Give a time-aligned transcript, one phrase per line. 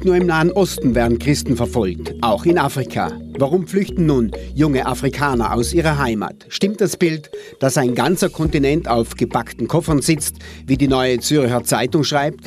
[0.00, 3.12] Nicht nur im Nahen Osten werden Christen verfolgt, auch in Afrika.
[3.38, 6.46] Warum flüchten nun junge Afrikaner aus ihrer Heimat?
[6.48, 10.36] Stimmt das Bild, dass ein ganzer Kontinent auf gepackten Koffern sitzt,
[10.66, 12.46] wie die neue Zürcher Zeitung schreibt?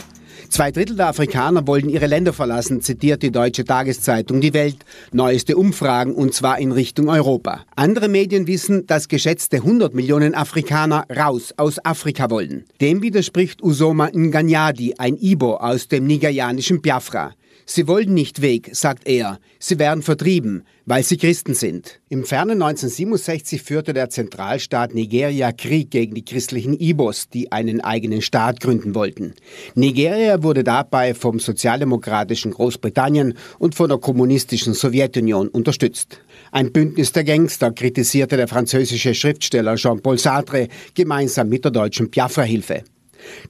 [0.49, 4.77] Zwei Drittel der Afrikaner wollen ihre Länder verlassen, zitiert die deutsche Tageszeitung Die Welt.
[5.11, 7.65] Neueste Umfragen und zwar in Richtung Europa.
[7.75, 12.65] Andere Medien wissen, dass geschätzte 100 Millionen Afrikaner raus aus Afrika wollen.
[12.81, 17.33] Dem widerspricht Usoma Nganyadi, ein Ibo aus dem nigerianischen Biafra.
[17.65, 19.39] Sie wollen nicht weg, sagt er.
[19.59, 21.99] Sie werden vertrieben, weil sie Christen sind.
[22.09, 28.21] Im fernen 1967 führte der Zentralstaat Nigeria Krieg gegen die christlichen Ibos, die einen eigenen
[28.21, 29.33] Staat gründen wollten.
[29.75, 36.19] Nigeria wurde dabei vom sozialdemokratischen Großbritannien und von der kommunistischen Sowjetunion unterstützt.
[36.51, 42.83] Ein Bündnis der Gangster kritisierte der französische Schriftsteller Jean-Paul Sartre gemeinsam mit der deutschen Biafra-Hilfe.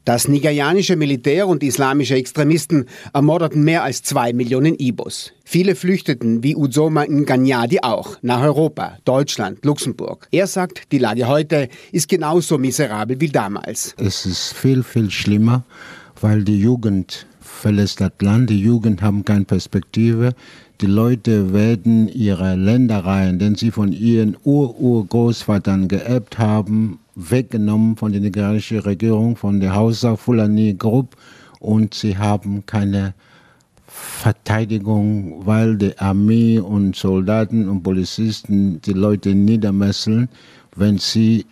[0.05, 5.33] Das nigerianische Militär und islamische Extremisten ermordeten mehr als zwei Millionen Ibos.
[5.45, 10.27] Viele flüchteten, wie Uzoma Nganyadi auch, nach Europa, Deutschland, Luxemburg.
[10.31, 13.95] Er sagt, die Lage heute ist genauso miserabel wie damals.
[13.97, 15.63] Es ist viel, viel schlimmer,
[16.21, 20.33] weil die Jugend verlässt das Land, die Jugend haben keine Perspektive.
[20.81, 28.21] Die Leute werden ihre Ländereien, den sie von ihren Ur-Urgroßvatern geerbt haben, weggenommen von der
[28.21, 31.15] nigerianischen Regierung, von der Hausa Fulani Group.
[31.59, 33.13] Und sie haben keine
[33.87, 40.29] Verteidigung, weil die Armee und Soldaten und Polizisten die Leute niedermesseln
[40.75, 41.45] wenn sie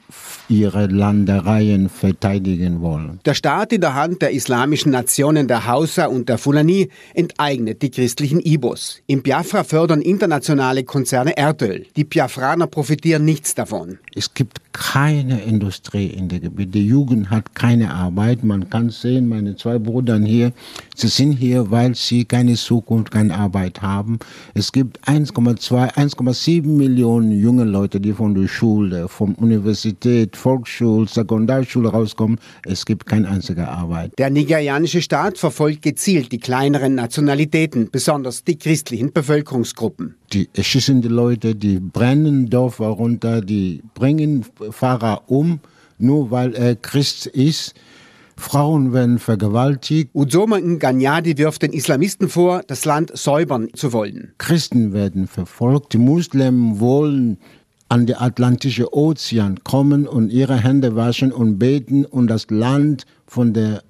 [0.50, 3.19] ihre Landereien verteidigen wollen.
[3.25, 7.92] Der Staat in der Hand der islamischen Nationen der Hausa und der Fulani enteignet die
[7.92, 9.02] christlichen Ibos.
[9.08, 11.86] In Biafra fördern internationale Konzerne Erdöl.
[11.95, 13.99] Die Biafraner profitieren nichts davon.
[14.14, 16.73] Es gibt keine Industrie in dem Gebiet.
[16.73, 18.44] Die Jugend hat keine Arbeit.
[18.44, 20.52] Man kann sehen, meine zwei Brüder hier,
[20.95, 24.20] sie sind hier, weil sie keine Zukunft, keine Arbeit haben.
[24.54, 31.89] Es gibt 1,2, 1,7 Millionen junge Leute, die von der Schule, von Universität, Volksschule, Sekundarschule
[31.89, 32.39] rauskommen.
[32.65, 34.14] Es gibt keine einzige Arbeit.
[34.17, 40.15] Der nigerianische Staat verfolgt gezielt die kleineren Nationalitäten, besonders die christlichen Bevölkerungsgruppen.
[40.33, 45.60] Die erschießen die Leute, die brennen Dörfer runter, die bringen Fahrer um,
[45.98, 47.73] nur weil er Christ ist.
[48.38, 50.10] Frauen werden vergewaltigt.
[50.14, 54.33] Uzoma Nganyadi wirft den Islamisten vor, das Land säubern zu wollen.
[54.38, 57.38] Christen werden verfolgt, die Muslimen wollen
[57.88, 63.54] an den Atlantischen Ozean kommen und ihre Hände waschen und beten und das Land von
[63.54, 63.83] der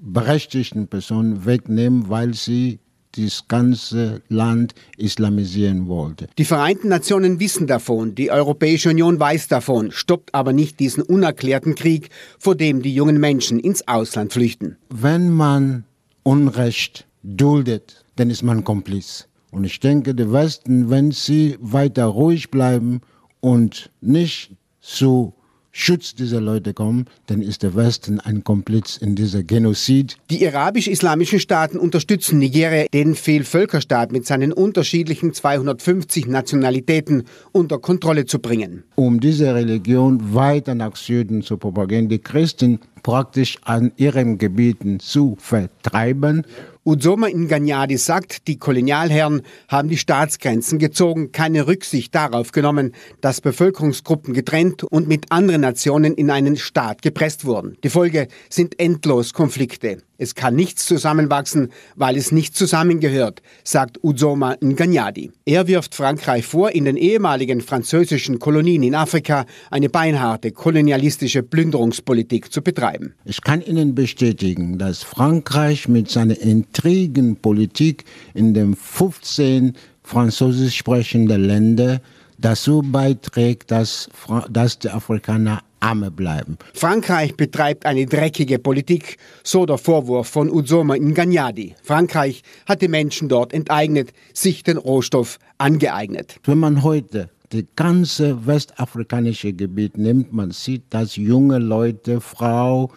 [0.00, 2.80] berechtigten Person wegnehmen, weil sie
[3.16, 6.28] das ganze Land islamisieren wollte.
[6.38, 11.74] Die Vereinten Nationen wissen davon, die Europäische Union weiß davon, stoppt aber nicht diesen unerklärten
[11.74, 14.76] Krieg, vor dem die jungen Menschen ins Ausland flüchten.
[14.90, 15.84] Wenn man
[16.22, 19.28] Unrecht duldet, dann ist man Kompliz.
[19.50, 23.02] Und ich denke, der Westen, wenn sie weiter ruhig bleiben
[23.40, 25.34] und nicht zu
[25.74, 30.18] Schutz dieser Leute kommen, dann ist der Westen ein Kompliz in dieser Genozid.
[30.30, 38.38] Die arabisch-islamischen Staaten unterstützen Nigeria, den Vielvölkerstaat mit seinen unterschiedlichen 250 Nationalitäten unter Kontrolle zu
[38.38, 38.84] bringen.
[38.96, 45.36] Um diese Religion weiter nach Süden zu propagieren, die Christen praktisch an ihren Gebieten zu
[45.40, 46.44] vertreiben
[46.84, 54.34] Uzoma Nganyadi sagt, die Kolonialherren haben die Staatsgrenzen gezogen, keine Rücksicht darauf genommen, dass Bevölkerungsgruppen
[54.34, 57.76] getrennt und mit anderen Nationen in einen Staat gepresst wurden.
[57.84, 59.98] Die Folge sind endlos Konflikte.
[60.18, 65.32] Es kann nichts zusammenwachsen, weil es nicht zusammengehört, sagt Uzoma Nganyadi.
[65.44, 72.52] Er wirft Frankreich vor, in den ehemaligen französischen Kolonien in Afrika eine beinharte kolonialistische Plünderungspolitik
[72.52, 73.14] zu betreiben.
[73.24, 76.40] Ich kann Ihnen bestätigen, dass Frankreich mit seiner
[76.72, 82.00] Intrigenpolitik in den 15 französisch sprechenden Ländern
[82.38, 84.08] dazu beiträgt, dass,
[84.50, 86.56] dass die Afrikaner Arme bleiben.
[86.74, 91.74] Frankreich betreibt eine dreckige Politik, so der Vorwurf von Uzoma Nganyadi.
[91.82, 96.36] Frankreich hat die Menschen dort enteignet, sich den Rohstoff angeeignet.
[96.44, 102.88] Wenn man heute das ganze westafrikanische Gebiet nimmt, man sieht, dass junge Leute, Frauen,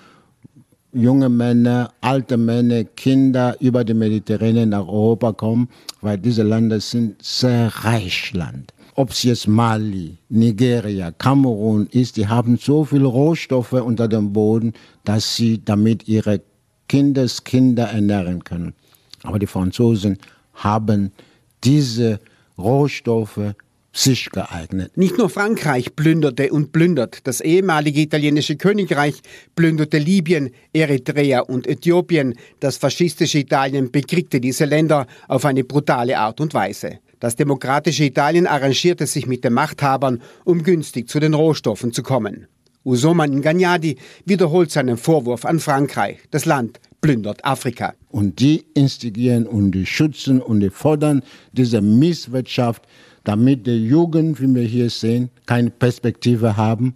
[0.95, 5.69] junge Männer, alte Männer, Kinder über die Mediterranean nach Europa kommen,
[6.01, 12.27] weil diese Länder sind sehr reich Land ob es jetzt Mali, Nigeria, Kamerun ist, die
[12.27, 16.41] haben so viele Rohstoffe unter dem Boden, dass sie damit ihre
[16.87, 18.73] Kindeskinder ernähren können.
[19.23, 20.17] Aber die Franzosen
[20.53, 21.11] haben
[21.63, 22.21] diese
[22.57, 23.53] Rohstoffe
[23.97, 24.97] sich geeignet.
[24.97, 27.25] Nicht nur Frankreich plünderte und plündert.
[27.25, 29.21] Das ehemalige italienische Königreich
[29.55, 32.35] plünderte Libyen, Eritrea und Äthiopien.
[32.59, 36.99] Das faschistische Italien bekriegte diese Länder auf eine brutale Art und Weise.
[37.19, 42.47] Das demokratische Italien arrangierte sich mit den Machthabern, um günstig zu den Rohstoffen zu kommen.
[42.85, 46.19] Usoman Ngagnadi wiederholt seinen Vorwurf an Frankreich.
[46.29, 47.93] Das Land plündert Afrika.
[48.09, 51.21] Und die instigieren und die schützen und die fordern
[51.51, 52.81] diese Misswirtschaft,
[53.23, 56.95] damit die Jugend, wie wir hier sehen, keine Perspektive haben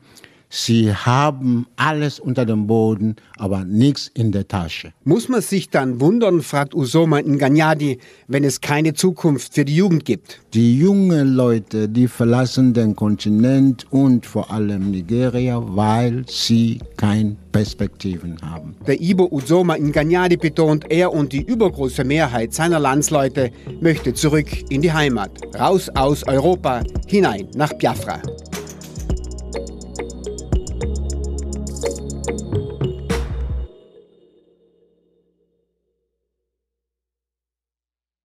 [0.51, 4.91] Sie haben alles unter dem Boden, aber nichts in der Tasche.
[5.03, 10.05] Muss man sich dann wundern, fragt Usoma Nganyadi, wenn es keine Zukunft für die Jugend
[10.05, 10.41] gibt?
[10.55, 18.35] Die jungen Leute, die verlassen den Kontinent und vor allem Nigeria, weil sie keine Perspektiven
[18.41, 18.75] haben.
[18.87, 24.81] Der Ibo Usoma Nganyadi betont, er und die übergroße Mehrheit seiner Landsleute möchte zurück in
[24.81, 25.29] die Heimat,
[25.59, 28.19] raus aus Europa, hinein nach Biafra.